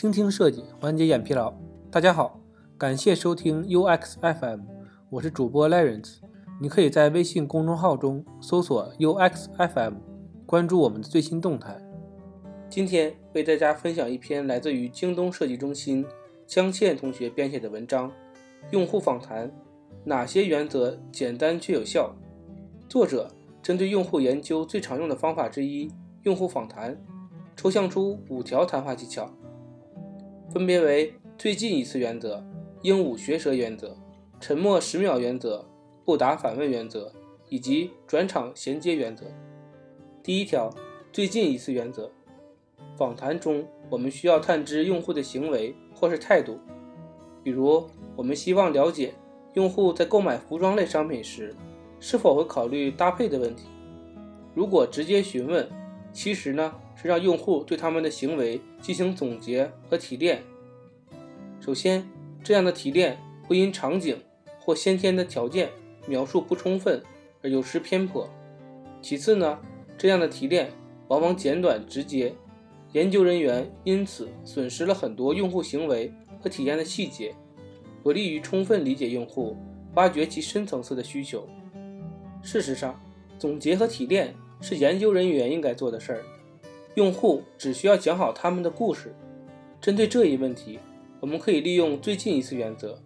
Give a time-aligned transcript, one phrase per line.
[0.00, 1.52] 倾听设计，缓解眼疲劳。
[1.90, 2.40] 大家好，
[2.78, 4.60] 感谢收听 UX FM，
[5.10, 6.20] 我是主播 Lawrence。
[6.58, 9.96] 你可以在微信公众号中搜索 UX FM，
[10.46, 11.76] 关注我们的最新动态。
[12.70, 16.06] 今天为大家分享一篇来自于京东设计中心
[16.46, 18.10] 江倩同学编写的文章：
[18.70, 19.52] 用户访谈
[20.04, 22.16] 哪些原则简单却有效？
[22.88, 23.30] 作者
[23.62, 25.92] 针对用户研究最常用的方法之一——
[26.24, 26.98] 用户访谈，
[27.54, 29.30] 抽象出五条谈话技巧，
[30.52, 32.44] 分别为最近一次原则、
[32.82, 33.96] 鹦鹉学舌原则、
[34.40, 35.64] 沉默十秒原则。
[36.02, 37.12] 不答反问原则
[37.48, 39.26] 以及转场衔接原则。
[40.24, 40.68] 第一条，
[41.12, 42.10] 最近一次原则。
[42.96, 46.58] 访谈中，我们需要探知用户的行为或是态度。
[47.44, 49.14] 比如，我们希望了解
[49.54, 51.54] 用户在购买服装类商品时
[52.00, 53.66] 是否会考虑搭配的问题。
[54.52, 55.68] 如果直接询问，
[56.12, 60.42] 其实呢是让用户对他们的行为进行总结和提炼。
[61.60, 62.06] 首先，
[62.42, 64.18] 这样的提炼会因场景
[64.58, 65.70] 或先天的条件。
[66.06, 67.00] 描述不充分
[67.42, 68.28] 而有失偏颇。
[69.02, 69.60] 其次呢，
[69.98, 70.72] 这样的提炼
[71.08, 72.34] 往往简短直接，
[72.92, 77.34] 研究人员因此损失了很多用户行为和体验的细节，
[78.02, 79.56] 不利于充分理解用户，
[79.94, 81.46] 挖掘其深层次的需求。
[82.42, 82.98] 事实上，
[83.38, 86.24] 总结和提炼是研究人员应该做的事儿，
[86.94, 89.14] 用户只需要讲好他们的故事。
[89.80, 90.78] 针对这一问题，
[91.20, 92.98] 我们可以利用最近一次原则，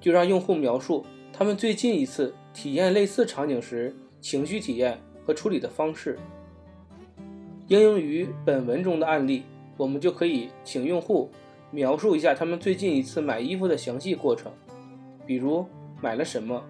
[0.00, 1.04] 就让用户描述。
[1.32, 6.18] 他们最近一次体验类似场景时，情绪体验和处理的方式。
[7.68, 9.42] 应用于本文中的案例，
[9.76, 11.30] 我们就可以请用户
[11.70, 14.52] 描述一下他们最近一次买衣服的详细过程，
[15.26, 15.66] 比如
[16.00, 16.62] 买了什么，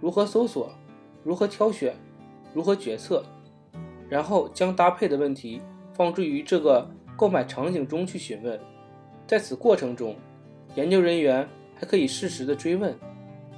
[0.00, 0.70] 如何搜索，
[1.24, 1.94] 如何挑选，
[2.52, 3.24] 如何决策，
[4.08, 5.62] 然后将搭配的问题
[6.00, 8.58] 放置于这个购买场景中去询问。
[9.26, 10.16] 在此过程中，
[10.74, 12.96] 研究人员还可以适时的追问。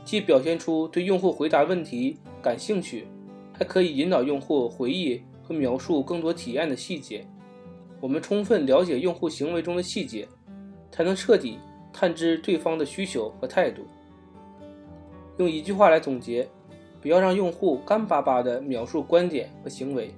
[0.05, 3.07] 既表现出对用户回答问题感兴趣，
[3.53, 7.25] 还可以引导用户回忆和描述更多体验的细节。
[8.01, 10.27] 我们充分了解用户行为中的细节，
[10.91, 11.61] 才能彻底
[11.93, 13.83] 探知对方的需求和态度。
[15.37, 16.49] 用一句话来总结：
[17.01, 20.13] 不要让用户干巴巴地描述观点和行为，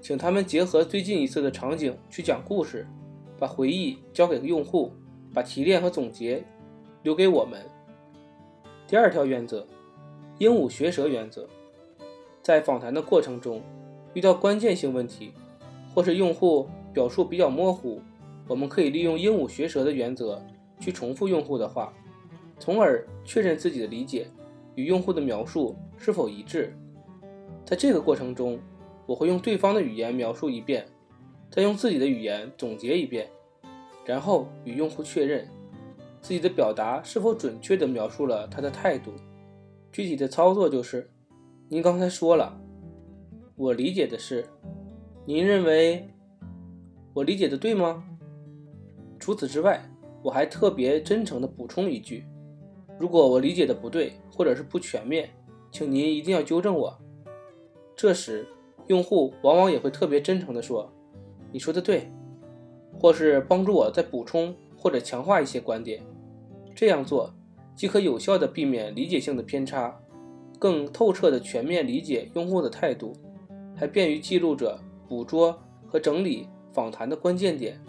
[0.00, 2.86] 请他们结合最近一次的场景去讲故事，
[3.38, 4.92] 把回忆交给用户，
[5.34, 6.42] 把提炼和总结
[7.02, 7.60] 留给我们。
[8.86, 9.66] 第二条原则，
[10.38, 11.46] 鹦鹉学舌原则，
[12.42, 13.60] 在访谈的过程中，
[14.14, 15.32] 遇到关键性问题，
[15.94, 18.00] 或是用户表述比较模糊，
[18.46, 20.42] 我们可以利用鹦鹉学舌的原则
[20.80, 21.92] 去重复用户的话，
[22.58, 24.28] 从而确认自己的理解
[24.76, 26.72] 与用户的描述是否一致。
[27.64, 28.58] 在这个过程中，
[29.08, 30.86] 我会用对方的语言描述一遍，
[31.50, 33.26] 再用自己的语言总结一遍，
[34.04, 35.48] 然后与用户确认。
[36.20, 39.12] 自己的表达是否准确地描述了他的态度？
[39.90, 41.08] 具体的操作就是：
[41.70, 42.60] 您刚才说了，
[43.56, 44.44] 我理解的是，
[45.24, 46.06] 您认为
[47.14, 48.04] 我理解的对吗？
[49.18, 49.82] 除此之外，
[50.22, 52.26] 我还特别真诚地补充一句：
[52.98, 55.30] 如果我理解的不对，或者是不全面，
[55.72, 56.98] 请您一定要纠正我。
[57.96, 58.46] 这时，
[58.88, 60.92] 用户往往也会特别真诚地说
[61.52, 62.10] ：“你说的对”，
[63.00, 64.54] 或是帮助我再补充。
[64.80, 66.00] 或者强化一些观点，
[66.72, 67.34] 这样做
[67.74, 69.92] 既可有效地避免理解性的偏差，
[70.56, 73.12] 更透彻地全面理解用户的态度，
[73.74, 74.78] 还便于记录者
[75.08, 77.80] 捕捉和整理访谈的关键点。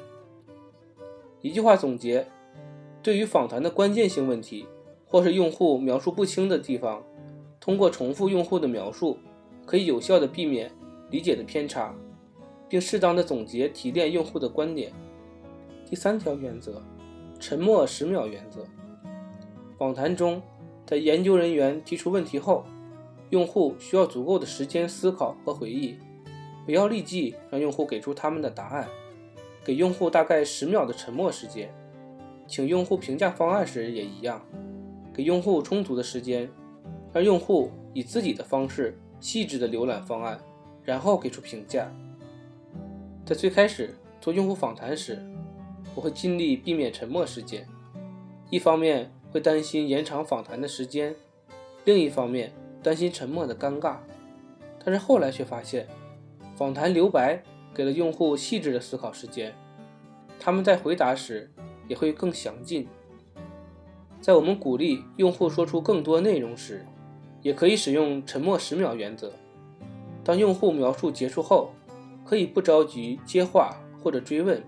[1.44, 2.26] 一句话总结：
[3.04, 4.66] 对于访谈的关键性问题，
[5.06, 7.04] 或是用户描述不清的地方，
[7.60, 9.20] 通过重复用户的描述，
[9.64, 10.72] 可以有效地避免
[11.12, 11.94] 理解的偏差，
[12.68, 14.92] 并适当的总结提炼用户的观点。
[15.90, 16.82] 第三条原则，
[17.40, 18.66] 沉默十秒原则。
[19.78, 20.42] 访谈中，
[20.86, 22.64] 在研究人员提出问题后，
[23.30, 25.96] 用户需要足够的时间思考和回忆，
[26.66, 28.88] 不要立即让用户给出他们的答案，
[29.64, 31.74] 给用户大概十秒的沉默时间。
[32.48, 34.42] 请用户评价方案时也一样，
[35.14, 36.50] 给用户充足的时间，
[37.14, 40.40] 让用户以自己的方式细致的浏览方案，
[40.90, 41.88] 然后给出评价。
[43.24, 45.24] 在最开始做用户访谈时，
[45.94, 47.68] 我会尽力避免沉默时间，
[48.50, 51.16] 一方面会担心延长访谈的时间，
[51.86, 52.52] 另一方面
[52.82, 53.98] 担心沉默的尴尬。
[54.84, 55.88] 但是后来却发现，
[56.56, 59.54] 访谈留白给了用户细致的思考时间，
[60.40, 61.52] 他们在回答时
[61.88, 62.88] 也会更详尽。
[64.20, 66.84] 在我们鼓励用户说出更多内容时，
[67.44, 69.32] 也可以使用沉默十秒原则。
[70.24, 71.72] 当用户描述结束后，
[72.26, 74.62] 可以不着急接话或者追问。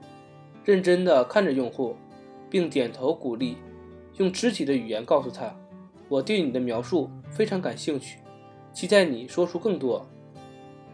[0.63, 1.95] 认真地看着用户，
[2.49, 3.57] 并点头鼓励，
[4.17, 5.55] 用肢体的语言告诉他
[6.07, 8.19] ：“我对你的描述非常感兴趣，
[8.71, 10.05] 期待你说出更多。”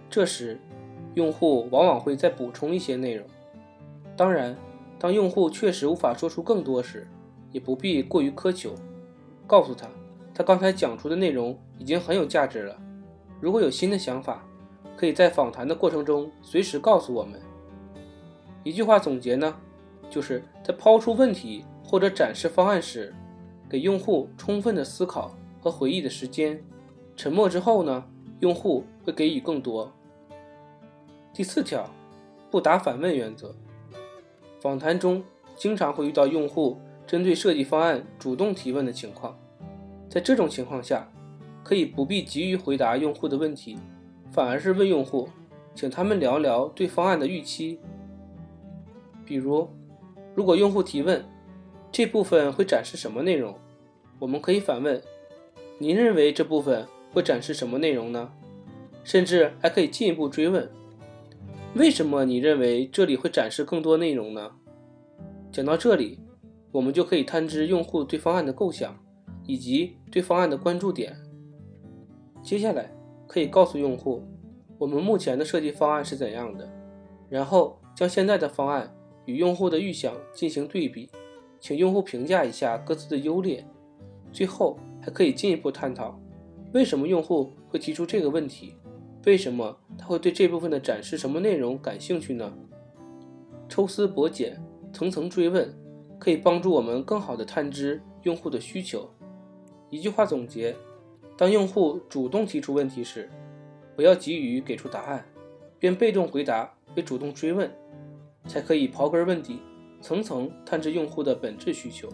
[0.09, 0.57] 这时，
[1.15, 3.27] 用户往往会再补充一些内容。
[4.15, 4.55] 当然，
[4.97, 7.05] 当用户确实无法说出更多时，
[7.51, 8.73] 也不必过于苛求，
[9.45, 9.89] 告诉他，
[10.33, 12.79] 他刚才讲出的内容已经很有价值了。
[13.39, 14.43] 如果有新的想法，
[14.95, 17.39] 可以在访谈的过程中随时告诉我们。
[18.63, 19.55] 一句话总结呢，
[20.09, 23.13] 就是在抛出问题或者展示方案时，
[23.69, 26.61] 给用户充分的思考和回忆的时间。
[27.15, 28.03] 沉默之后呢，
[28.39, 29.91] 用户会给予更多。
[31.33, 31.89] 第四条，
[32.49, 33.55] 不答反问原则。
[34.59, 35.23] 访谈中
[35.55, 39.37] 经常会遇到用户针对设计方案主动提问的情况，
[40.09, 41.07] 在这种情况下，
[41.67, 43.77] 可以不必急于回答用户的问题，
[44.31, 45.27] 反而是问用户，
[45.75, 47.77] 请他们聊聊对方案的预期。
[49.25, 49.67] 比如，
[50.33, 51.21] 如果用户提问
[51.91, 53.53] 这部分会展示什么内容，
[54.17, 55.01] 我们可以反问：
[55.77, 58.31] 您认为这部分会展示什么内容呢？
[59.03, 60.69] 甚至还可以进一步追问。
[61.75, 64.51] 为什么你认为这里会展示更多内容呢？
[65.51, 66.21] 讲到这里，
[66.71, 68.97] 我们就可以探知用户对方案的构想
[69.45, 71.26] 以及对方案的关注点。
[72.41, 72.89] 接下来
[73.27, 74.23] 可以告诉用户，
[74.77, 76.69] 我们目前的设计方案是怎样的，
[77.29, 78.95] 然后将现在的方案
[79.25, 81.09] 与用户的预想进行对比，
[81.59, 83.65] 请用户评价一下各自的优劣。
[84.31, 86.19] 最后还可以进一步探讨，
[86.73, 88.75] 为什么用户会提出这个问题。
[89.25, 92.53] 为什么他会对这部分的展示什么内容感兴趣呢？
[93.67, 94.57] 抽丝剥茧，
[94.93, 95.69] 层层追问，
[96.17, 99.09] 可以帮助我们更好地探知用户的需求。
[99.89, 100.73] 一句话总结：
[101.37, 103.29] 当用户主动提出问题时，
[103.95, 105.23] 不要急于给出答案，
[105.77, 107.71] 便被动回答为主动追问，
[108.47, 109.59] 才可以刨根问底，
[110.01, 112.09] 层层探知用户的本质需求。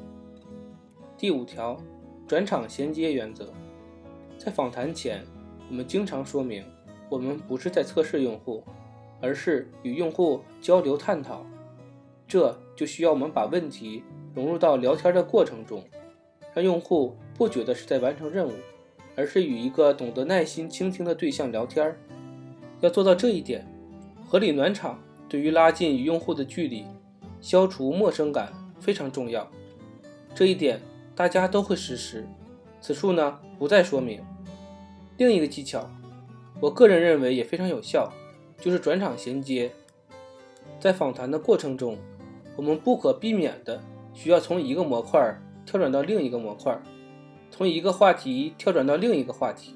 [1.18, 1.82] 第五条，
[2.28, 3.54] 转场衔接原则。
[4.38, 5.24] 在访谈前，
[5.70, 6.64] 我们经常说明。
[7.10, 8.64] 我们不是在测试用户，
[9.22, 11.46] 而是与用户交流探讨。
[12.28, 14.04] 这就需要我们把问题
[14.34, 15.84] 融入到聊天的过程中，
[16.56, 18.54] 让用户不觉得是在完成任务，
[19.16, 21.96] 而是与一个懂得耐心倾听的对象聊天。
[22.82, 23.66] 要做到这一点，
[24.26, 26.86] 合理暖场对于拉近与用户的距离、
[27.42, 29.50] 消除陌生感非常重要。
[30.36, 30.82] 这一点
[31.16, 32.28] 大家都会实施，
[32.82, 34.22] 此处呢不再说明。
[35.18, 35.90] 另一个技巧。
[36.62, 38.10] 我个人认为也非常有效，
[38.58, 39.70] 就是转场衔接。
[40.80, 41.98] 在访谈的过程中，
[42.56, 43.82] 我们不可避免的
[44.14, 45.20] 需要从一个模块
[45.66, 46.82] 跳转到另一个模块，
[47.56, 49.76] 从一个话题跳转到另一个话题。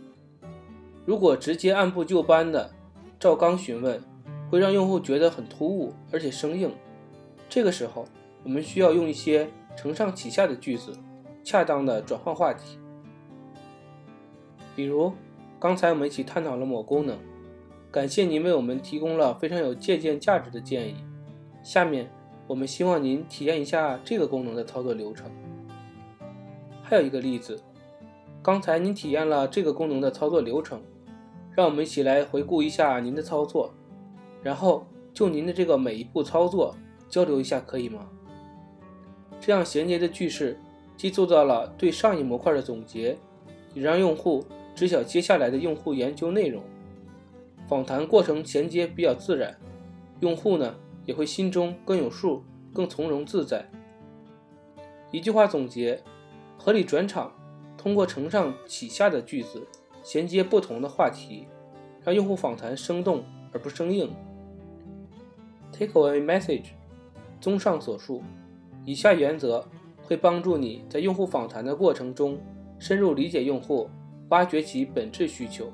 [1.06, 2.71] 如果直接按部就班的
[3.19, 4.01] 照纲询问，
[4.50, 6.71] 会让用户觉得很突兀而且生硬。
[7.47, 8.07] 这个时候，
[8.44, 10.91] 我们需要用一些承上启下的句子，
[11.44, 12.79] 恰当的转换话题，
[14.75, 15.13] 比如。
[15.59, 17.18] 刚才我们一起探讨了某功能，
[17.91, 20.95] 感谢您为我们提供了非常有借鉴价值的建议。
[21.63, 22.12] 下面
[22.47, 25.31] 我们希望您体验一下这个功能的操作流程。
[26.89, 27.62] 还有一个例子，
[28.42, 30.81] 刚才您体验了这个功能的操作流程，
[31.54, 33.74] 让我们一起来回顾一下您的操作，
[34.42, 36.74] 然后就您的这个每一步操作
[37.10, 38.07] 交流一下，可以吗？
[39.41, 40.58] 这样衔接的句式
[40.96, 43.17] 既做到了对上一模块的总结，
[43.74, 44.46] 也让用户。
[44.74, 46.63] 知晓接下来的用户研究内容，
[47.67, 49.58] 访谈过程衔接比较自然，
[50.20, 53.67] 用户呢也会心中更有数，更从容自在。
[55.10, 56.00] 一句话总结：
[56.58, 57.32] 合理转场，
[57.78, 59.68] 通过承上启下的句子
[60.04, 61.48] 衔接不同的话题，
[62.04, 63.24] 让用户访谈生动
[63.54, 64.14] 而不生硬。
[65.72, 66.66] Take away message。
[67.40, 68.24] 综上所述，
[68.84, 69.68] 以下原则
[70.04, 72.40] 会帮助你在用户访谈的过程中
[72.80, 73.90] 深入理解用户。
[74.30, 75.72] 挖掘其本质需求。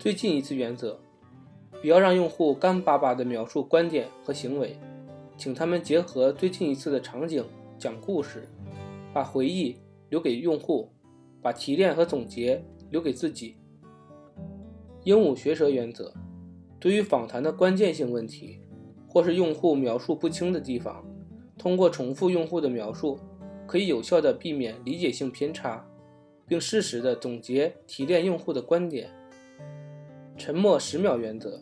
[0.00, 0.98] 最近一次原则：
[1.80, 4.76] 不要让用户干巴巴地描述观点和行为，
[5.36, 7.44] 请他们结合最近一次的场景
[7.78, 8.48] 讲故事，
[9.18, 9.76] 把回忆
[10.10, 10.92] 留给用户，
[11.42, 13.56] 把提炼和总结留给自己。
[15.02, 16.14] 鹦鹉学舌原则：
[16.78, 18.60] 对于访谈的关键性问题，
[19.08, 21.04] 或是用户描述不清的地方，
[21.58, 23.18] 通过重复用户的描述，
[23.66, 25.84] 可以有效地避免理解性偏差。
[26.46, 29.10] 并适时的总结提炼用户的观点。
[30.36, 31.60] 沉默十秒原则，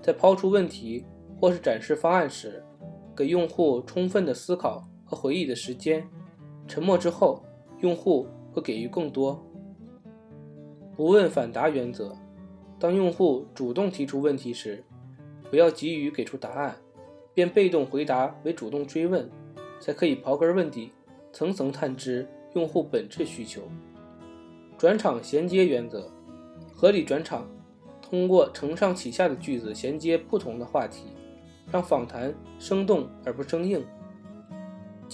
[0.00, 1.04] 在抛出问题
[1.40, 2.62] 或是展示方案时，
[3.16, 6.06] 给用户充分的思考和回忆的时间。
[6.66, 7.42] 沉默之后，
[7.80, 9.44] 用户会给予更多。
[10.96, 12.14] 不问反答原则，
[12.78, 14.84] 当用户主动提出问题时，
[15.50, 16.76] 不要急于给出答案，
[17.34, 19.28] 便被动回答为主动追问，
[19.80, 20.92] 才可以刨根问底，
[21.32, 23.62] 层层探知用户本质需求。
[24.78, 26.10] 转场衔接原则，
[26.74, 27.48] 合理转场，
[28.00, 31.06] 通过承上启下的句子衔接不同的话题，
[31.70, 33.84] 让访谈生动而不生硬。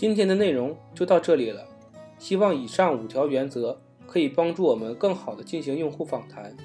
[0.01, 1.67] 今天的内容就到这里了，
[2.21, 3.77] 希望以上五条原则
[4.07, 6.57] 可以帮助我们更好的进行用户访谈。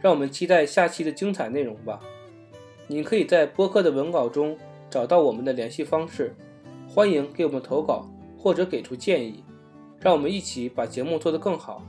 [0.00, 2.00] 让我们期待下期的精彩内容吧。
[2.88, 4.58] 您可以在播客的文稿中
[4.90, 6.34] 找到我们的联系方式，
[6.88, 8.04] 欢迎给我们投稿
[8.36, 9.44] 或者给出建议，
[10.00, 11.84] 让我们一起把节目做得更好。